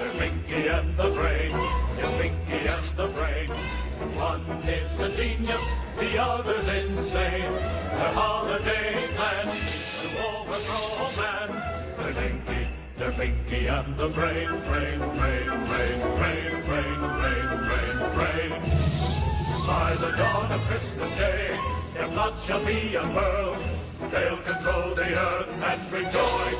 [0.00, 1.50] There's Pinky and the Brain.
[2.00, 3.48] Yes, Pinky and the Brain.
[4.16, 5.60] One is a genius,
[6.00, 7.52] the other's insane.
[7.52, 9.60] Their holiday plans
[10.00, 11.48] to overthrow man.
[11.98, 12.66] They're Pinky,
[12.96, 14.48] they're Pinky and the Brain.
[14.72, 18.50] Brain, brain, brain, brain, brain, brain, brain, brain.
[19.66, 21.60] By the dawn of Christmas Day,
[21.92, 23.60] their plots shall be unfurled.
[24.10, 26.56] They'll control the earth and bring joy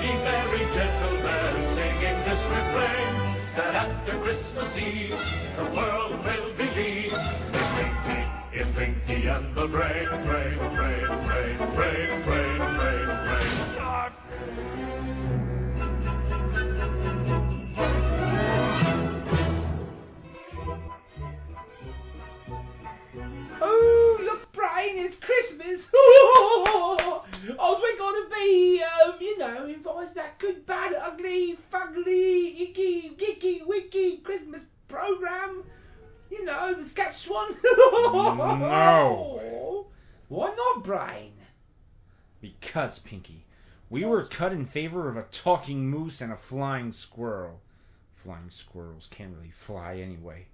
[0.00, 3.12] Ye merry gentlemen singing this refrain.
[3.56, 5.18] That after Christmas Eve,
[5.56, 10.99] the world will believe in Pinky, in Pinky and the Brain, Brain, Brain,
[31.40, 35.64] ugly, fugly, icky, gicky, wicky Christmas program.
[36.30, 37.56] You know, the sketch one.
[37.62, 39.86] No.
[40.28, 41.32] Why not, Brain?
[42.40, 43.44] Because, Pinky,
[43.90, 47.60] we were cut in favor of a talking moose and a flying squirrel.
[48.22, 50.46] Flying squirrels can't really fly anyway.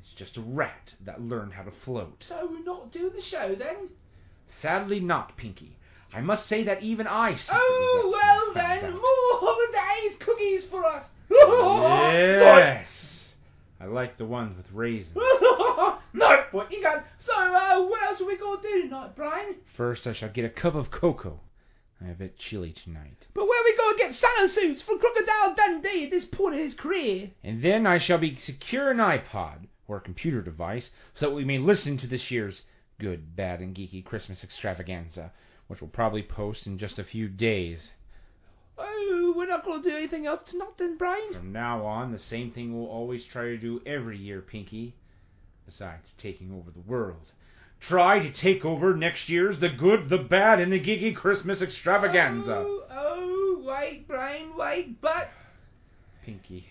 [0.00, 2.24] It's just a rat that learned how to float.
[2.26, 3.90] So we're not doing the show then?
[4.60, 5.76] Sadly not, Pinky.
[6.14, 8.92] I must say that even I Oh, well then, out.
[10.82, 12.64] More holidays, cookies for us.
[12.80, 12.86] Yes!
[13.80, 15.14] I like the ones with raisins.
[16.12, 17.04] no, what you got?
[17.18, 19.56] So, uh, what else are we going to do tonight, Brain?
[19.76, 21.40] First, I shall get a cup of cocoa.
[22.00, 23.26] I'm a bit chilly tonight.
[23.34, 26.56] But where are we going to get Santa suits for Crocodile Dundee at this point
[26.56, 27.30] in his career?
[27.44, 31.44] And then I shall be secure an iPod or a computer device so that we
[31.44, 32.62] may listen to this year's
[32.98, 35.32] good, bad, and geeky Christmas extravaganza,
[35.68, 37.92] which we'll probably post in just a few days.
[39.34, 41.32] We're not going to do anything else tonight then, Brain?
[41.32, 44.94] From now on, the same thing we'll always try to do every year, Pinky.
[45.66, 47.32] Besides taking over the world.
[47.80, 52.54] Try to take over next year's The Good, the Bad, and the Geeky Christmas Extravaganza.
[52.54, 55.30] Oh, oh, wait, Brain, wait, but...
[56.24, 56.68] Pinky,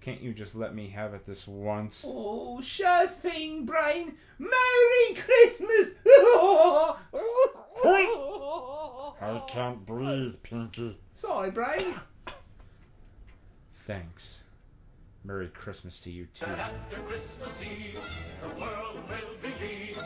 [0.00, 1.94] can't you just let me have it this once?
[2.04, 4.14] Oh, sure thing, Brain.
[4.38, 5.94] Merry Christmas!
[9.22, 10.98] I can't breathe, Pinky.
[11.40, 11.94] Golly, Brady.
[13.86, 14.22] Thanks.
[15.24, 16.44] Merry Christmas to you, too.
[16.44, 17.98] After Christmas Eve,
[18.42, 19.96] the world will believe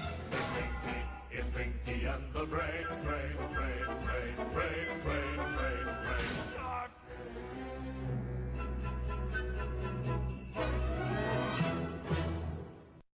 [1.57, 6.84] Pinky, and the Brain, Brain, Brain, Brain, Brain, Brain, Brain, Brain.